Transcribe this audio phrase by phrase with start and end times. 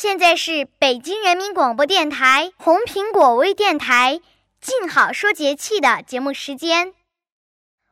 [0.00, 4.20] 现在是北京人民广播电台红苹果微电台
[4.62, 6.94] “静好说节气”的节目时间。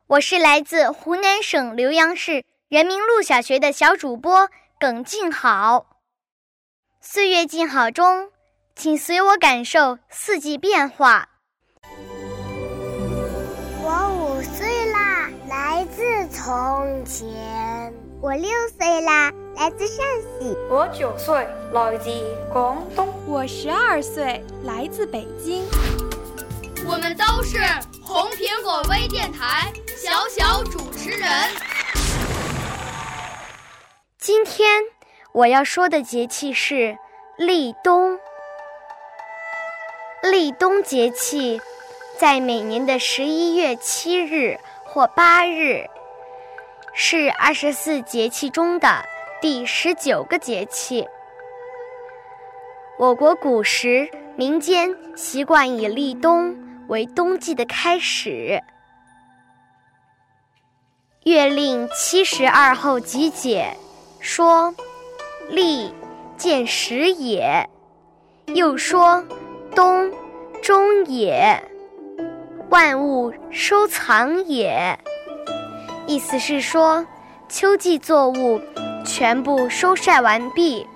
[0.06, 4.48] 我是来自湖南省浏阳市人民路小学的小主播
[4.78, 5.98] 耿静好。
[7.00, 8.30] 岁月静好中，
[8.76, 11.28] 请随我感受四季变化。
[13.82, 17.66] 我五岁啦，来自从前。
[18.27, 20.58] 我六岁啦，来自陕西。
[20.69, 22.10] 我九岁，来自
[22.52, 23.06] 广东。
[23.24, 25.64] 我十二岁，来自北京。
[26.84, 27.60] 我们都是
[28.02, 31.30] 红苹果微电台小小主持人。
[34.19, 34.82] 今天
[35.30, 36.98] 我要说的节气是
[37.36, 38.19] 立冬。
[40.24, 41.60] 立冬节气
[42.19, 45.88] 在每年的十一月七日或八日，
[46.98, 48.89] 是二十四节气中的
[49.39, 51.06] 第十九个节气。
[52.98, 56.56] 我国古时民间习惯以立冬
[56.88, 58.58] 为冬季的开始。
[61.30, 63.76] 《月令七十二候集解》
[64.25, 64.75] 说
[65.53, 65.93] ：“立，
[66.38, 67.69] 见始也。”
[68.54, 69.22] 又说
[69.76, 70.10] ：“冬，
[70.62, 71.62] 终也。
[72.70, 74.99] 万物收藏也。”
[76.06, 77.05] 意思是说，
[77.49, 78.61] 秋季作物
[79.05, 80.87] 全部收晒完毕，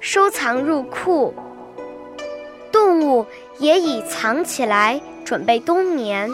[0.00, 1.34] 收藏入库。
[2.72, 3.26] 动物
[3.58, 6.30] 也已藏起来，准备冬眠。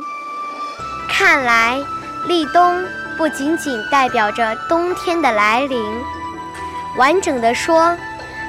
[1.09, 1.81] 看来，
[2.29, 2.85] 立冬
[3.19, 5.83] 不仅仅代表着冬天的来临，
[6.97, 7.97] 完整的说，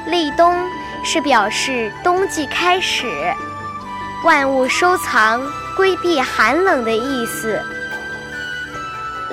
[0.06, 0.56] 立冬
[1.04, 3.08] 是表示冬季开始，
[4.24, 5.42] 万物收藏、
[5.76, 7.60] 规避寒冷的意思。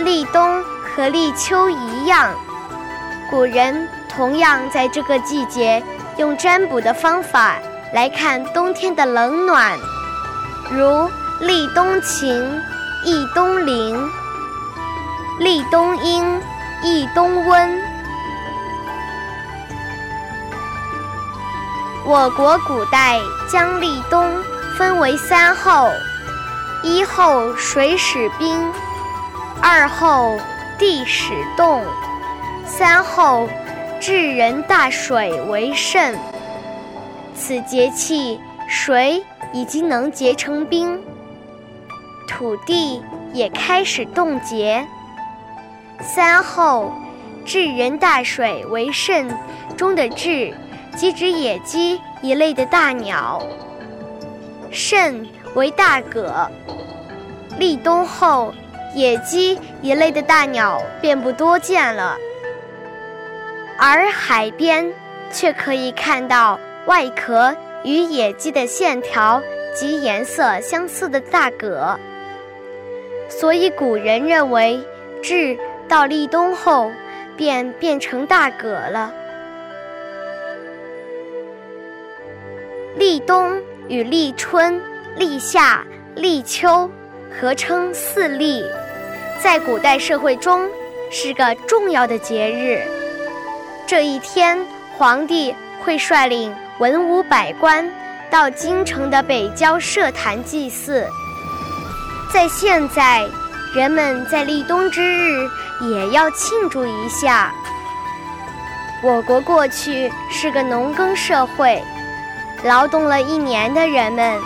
[0.05, 2.35] 立冬和立秋一样，
[3.31, 5.83] 古人同样在这个季节
[6.17, 7.57] 用占卜的方法
[7.93, 9.79] 来看冬天的冷暖，
[10.71, 11.09] 如
[11.41, 12.61] 立冬晴，
[13.05, 13.95] 易冬凌；
[15.39, 16.41] 立冬阴，
[16.83, 17.83] 易冬温。
[22.07, 24.43] 我国古代将立冬
[24.79, 25.91] 分为三候：
[26.83, 28.73] 一候水始冰。
[29.63, 30.39] 二后
[30.79, 31.85] 地始冻，
[32.65, 33.47] 三后
[34.01, 36.19] 至人大水为甚。
[37.35, 39.23] 此节气水
[39.53, 40.99] 已经能结成冰，
[42.27, 43.03] 土地
[43.35, 44.87] 也开始冻结。
[46.01, 46.93] 三后
[47.45, 49.31] 至人大水为甚
[49.77, 50.55] 中的至，
[50.97, 53.43] 即指野鸡一类的大鸟。
[54.71, 56.51] 肾为大蛤。
[57.59, 58.55] 立冬后。
[58.95, 62.17] 野鸡一类的大鸟便不多见了，
[63.79, 64.93] 而海边
[65.31, 69.41] 却可以看到外壳与野鸡的线条
[69.75, 71.99] 及颜色相似的大蛤。
[73.29, 74.83] 所以古人认为，
[75.23, 75.57] 至
[75.89, 76.91] 到立冬后
[77.37, 79.15] 便变成大蛤了。
[82.97, 84.83] 立冬与立春、
[85.17, 85.85] 立夏、
[86.17, 86.91] 立秋。
[87.33, 88.65] 合称四立，
[89.43, 90.69] 在古代社会中
[91.11, 92.83] 是个重要的节日。
[93.87, 94.59] 这一天，
[94.99, 97.91] 皇帝会率领文武百官
[98.31, 101.09] 到京城的北郊社坛祭祀。
[102.31, 103.27] 在现在，
[103.75, 105.49] 人们在立冬之日
[105.81, 107.51] 也要庆祝一下。
[109.03, 111.83] 我国过去是个农耕社会，
[112.63, 114.39] 劳动了一年的人们，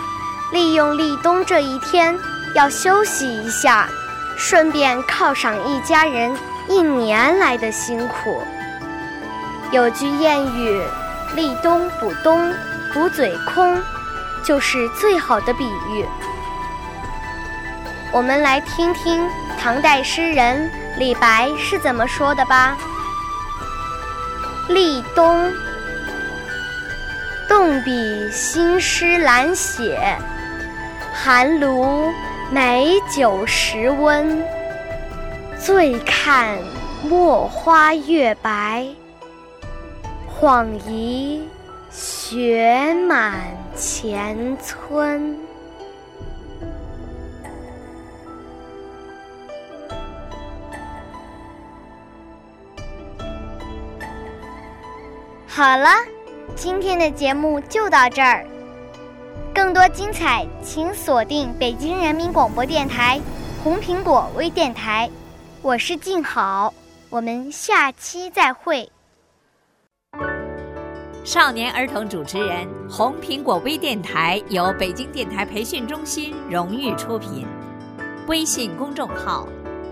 [0.53, 2.17] 利用立冬这一天。
[2.55, 3.85] 要休息一下，
[4.37, 6.35] 顺便犒赏一家人
[6.67, 8.43] 一年来的辛苦。
[9.71, 10.81] 有句谚语
[11.35, 12.53] ：“立冬补冬，
[12.93, 13.77] 补嘴空。”
[14.45, 16.05] 就是最好的比喻。
[18.11, 19.27] 我们来听听
[19.59, 22.77] 唐代诗人李白是怎么说的吧。
[24.69, 25.51] 立冬，
[27.49, 30.15] 动笔新诗懒写，
[31.11, 32.13] 寒炉
[32.55, 34.41] 美酒时温。
[35.59, 36.57] 醉看
[37.03, 38.87] 墨花月白，
[40.39, 41.49] 恍疑
[41.89, 43.41] 雪满
[43.75, 45.37] 前村。
[55.45, 55.89] 好了，
[56.55, 58.45] 今天的节目就到这儿。
[59.55, 63.17] 更多精彩，请锁定北京人民广播电台
[63.63, 65.09] 红苹果微电台。
[65.61, 66.73] 我是静好，
[67.09, 68.91] 我们下期再会。
[71.23, 77.47] 少年儿童主持人，红苹果微电台由北京电台培训中心荣誉出品，
[78.27, 79.47] 微信公众号：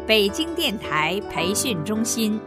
[0.06, 2.38] 北京电台培训中心。